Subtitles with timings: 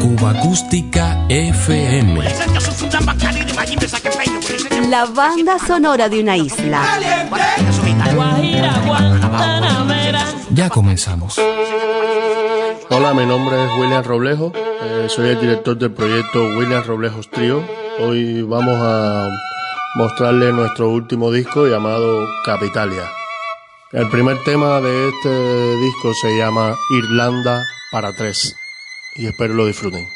[0.00, 2.20] Cuba Acústica FM.
[4.90, 6.82] La banda sonora de una isla.
[10.50, 11.40] Ya comenzamos.
[12.90, 17.62] Hola, mi nombre es William Roblejo, eh, soy el director del proyecto William Roblejos Trio.
[18.00, 19.28] Hoy vamos a
[19.94, 23.04] mostrarle nuestro último disco llamado Capitalia.
[23.92, 28.56] El primer tema de este disco se llama Irlanda para tres
[29.14, 30.08] y espero lo disfruten.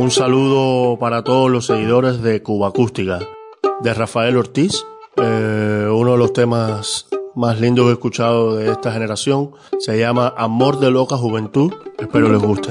[0.00, 3.18] Un saludo para todos los seguidores de Cuba Acústica,
[3.82, 4.82] de Rafael Ortiz,
[5.18, 9.50] eh, uno de los temas más lindos que he escuchado de esta generación.
[9.78, 11.74] Se llama Amor de Loca Juventud.
[11.98, 12.70] Espero les guste.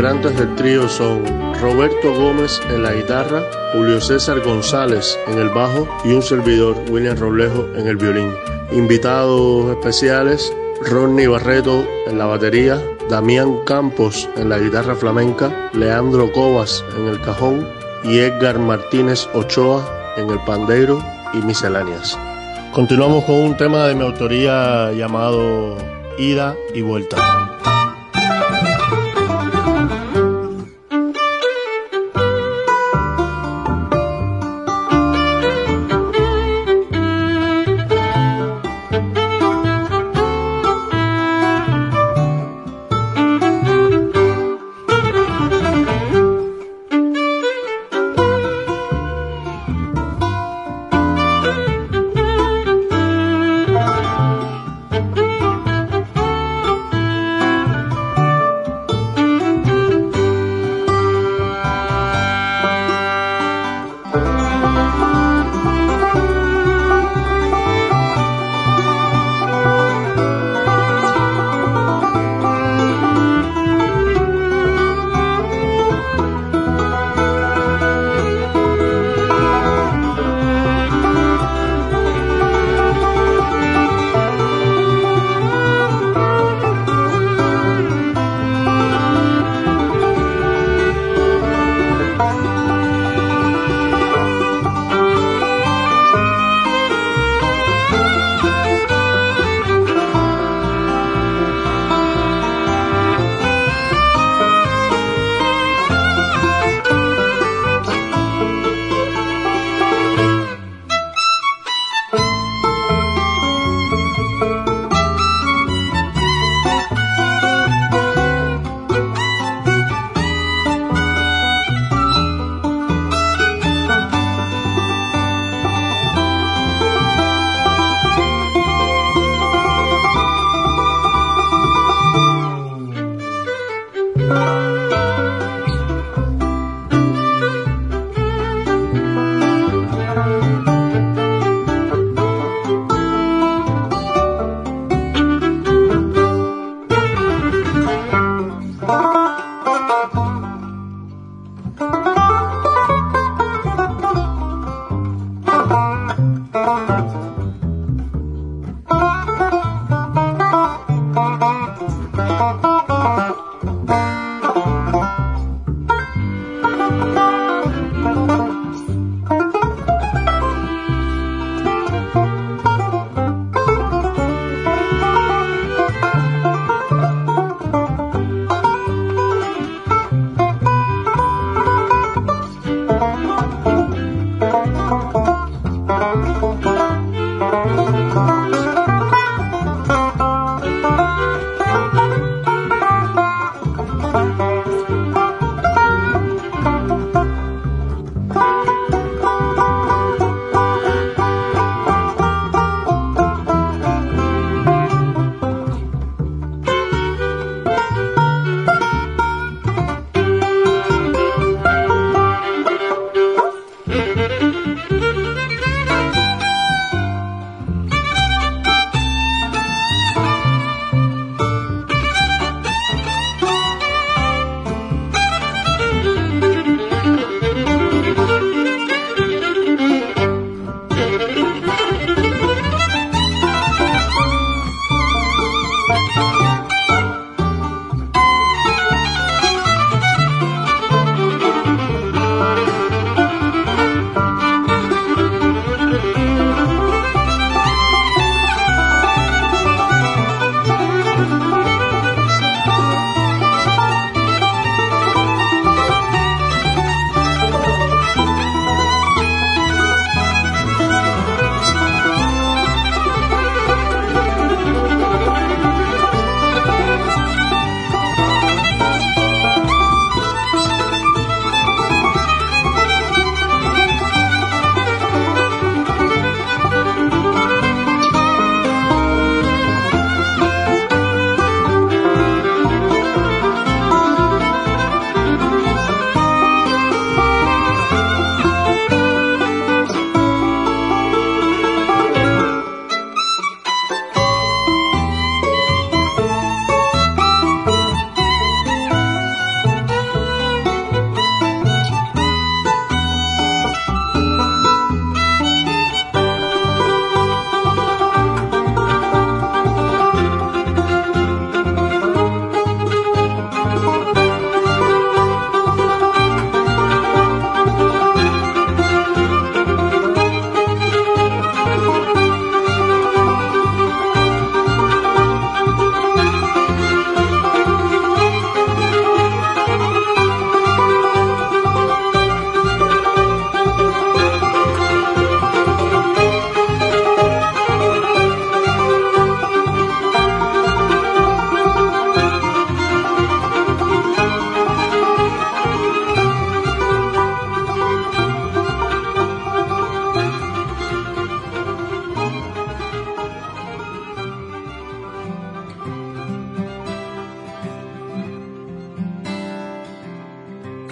[0.00, 1.22] integrantes del trío son
[1.60, 3.42] Roberto Gómez en la guitarra,
[3.74, 8.32] Julio César González en el bajo y un servidor, William Roblejo, en el violín.
[8.72, 10.50] Invitados especiales,
[10.90, 17.20] Ronnie Barreto en la batería, Damián Campos en la guitarra flamenca, Leandro Cobas en el
[17.20, 17.68] cajón
[18.02, 21.04] y Edgar Martínez Ochoa en el pandeiro
[21.34, 22.18] y misceláneas.
[22.72, 25.76] Continuamos con un tema de mi autoría llamado
[26.16, 27.59] Ida y Vuelta.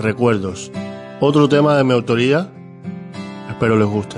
[0.08, 0.72] Recuerdos.
[1.20, 2.50] Otro tema de mi autoría.
[3.50, 4.16] Espero les guste.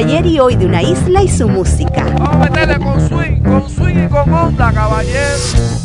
[0.00, 2.04] Ayer y hoy de una isla y su música.
[2.18, 5.36] Vamos a meterle con swing, con swing y con onda, caballero.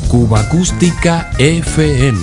[0.08, 2.18] Cuba Acústica FM.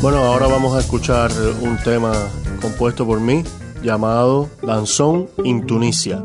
[0.00, 2.12] Bueno, ahora vamos a escuchar un tema
[2.60, 3.44] compuesto por mí
[3.84, 6.24] llamado Danzón in Tunisia.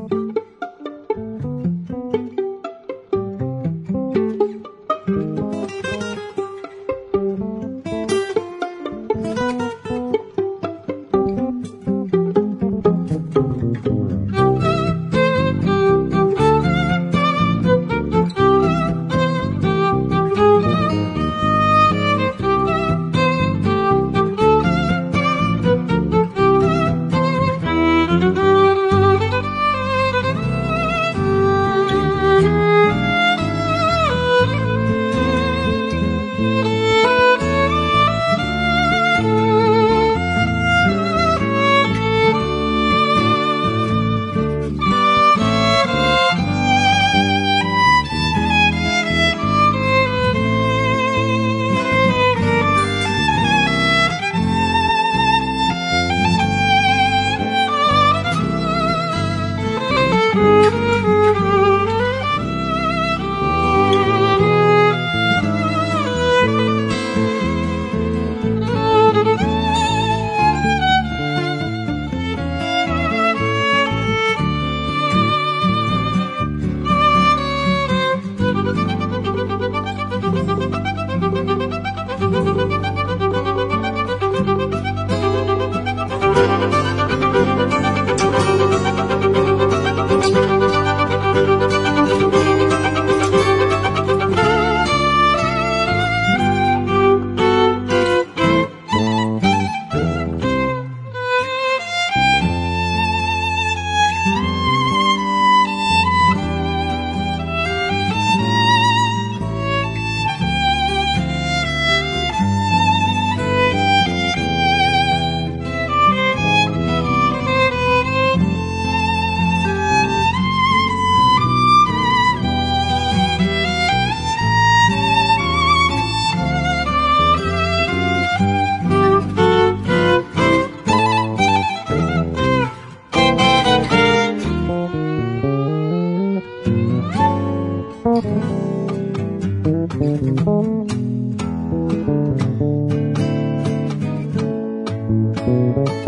[145.68, 146.08] Este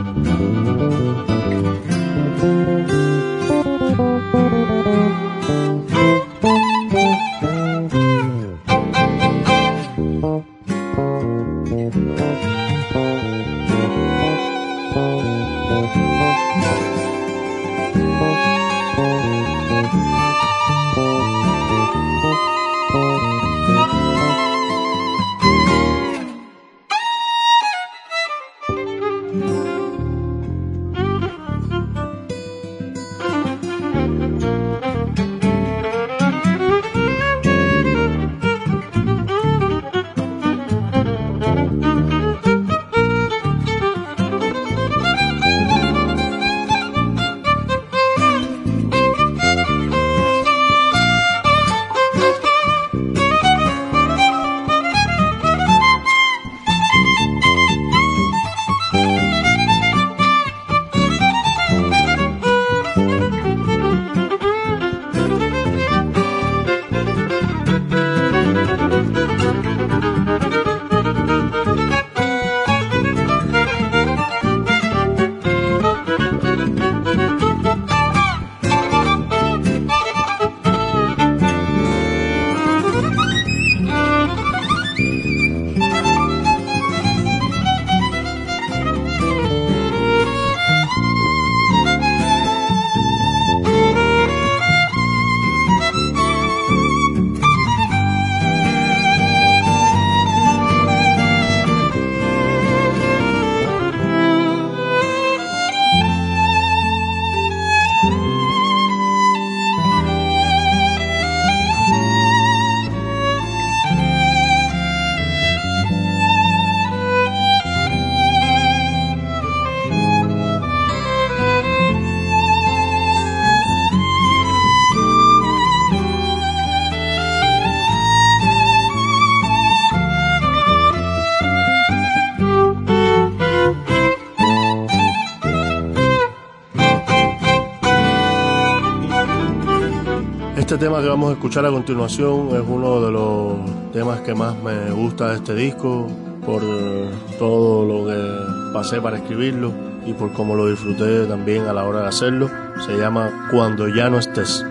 [141.21, 145.35] vamos a escuchar a continuación es uno de los temas que más me gusta de
[145.35, 146.07] este disco,
[146.43, 149.71] por eh, todo lo que pasé para escribirlo
[150.03, 152.49] y por cómo lo disfruté también a la hora de hacerlo.
[152.87, 154.65] Se llama Cuando ya no estés.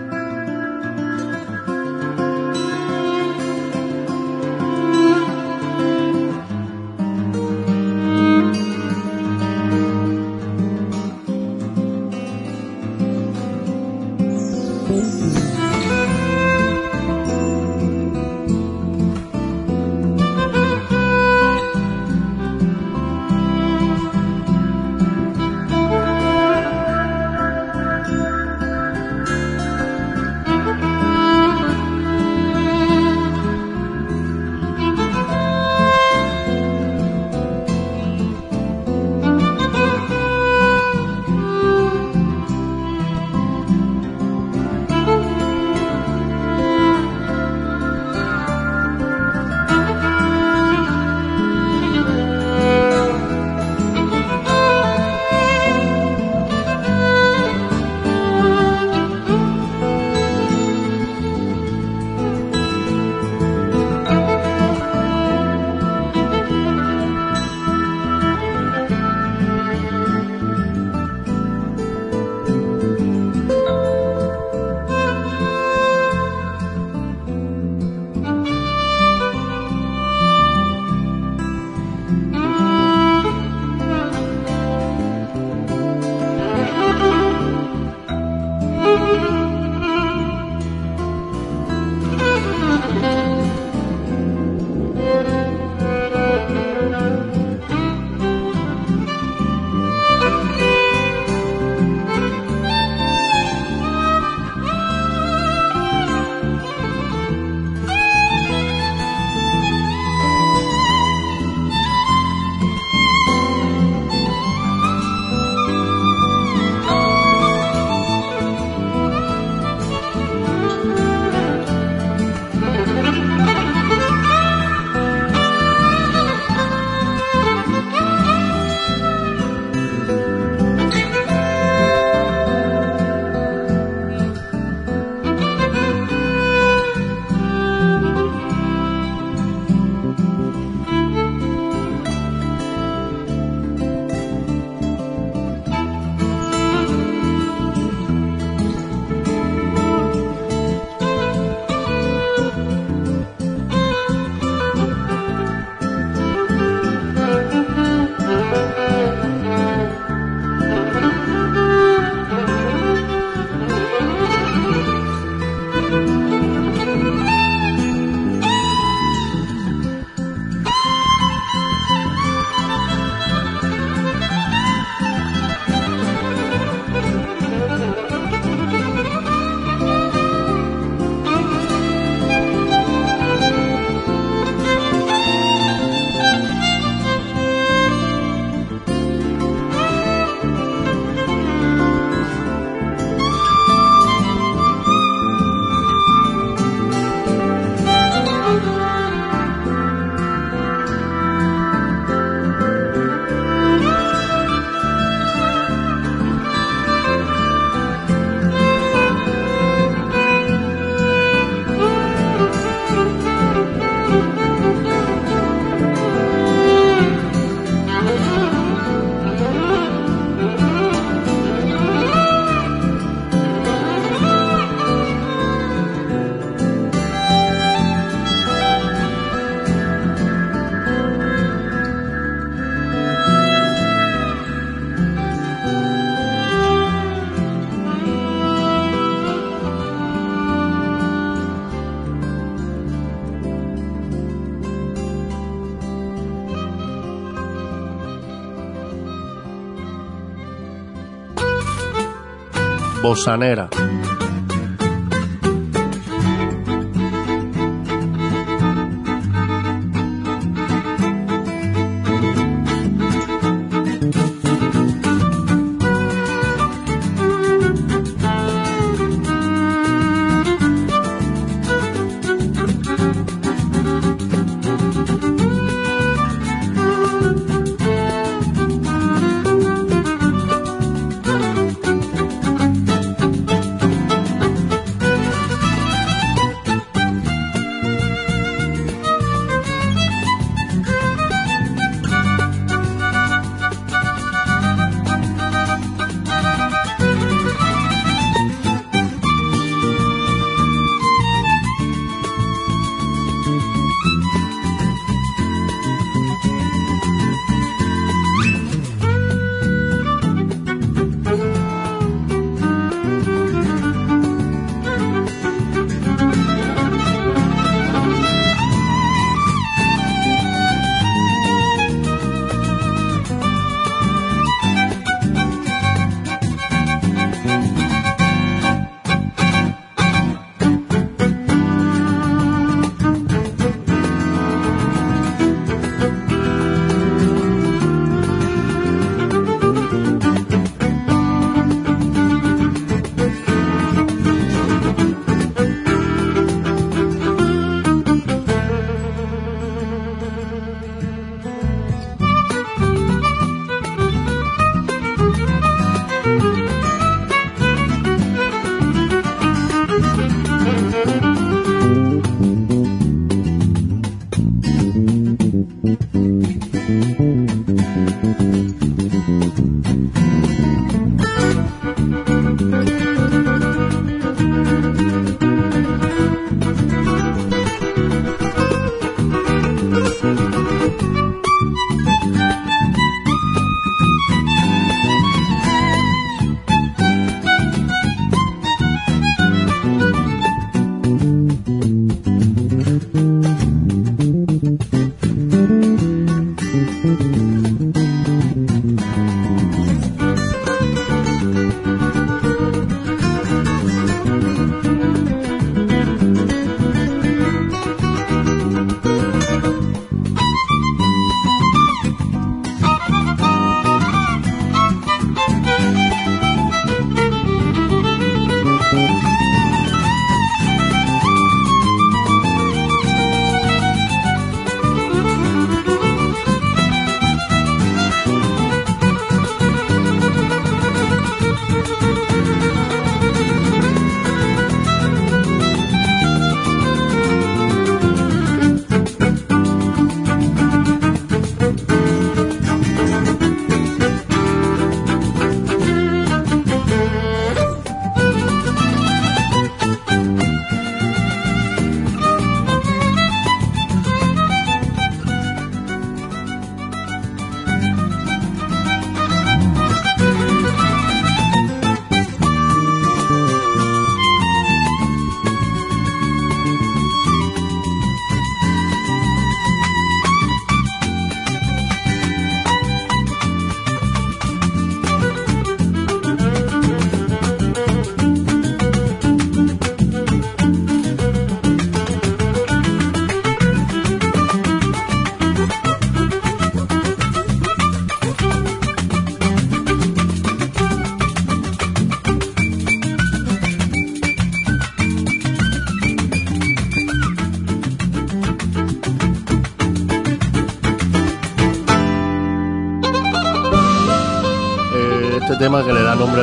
[253.11, 253.67] Bosanera.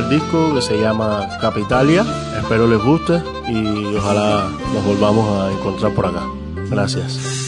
[0.09, 2.05] Disco, que se llama Capitalia.
[2.41, 6.23] Espero les guste y ojalá nos volvamos a encontrar por acá.
[6.71, 7.48] Gracias.